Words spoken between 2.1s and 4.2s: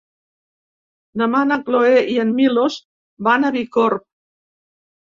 i en Milos van a Bicorb.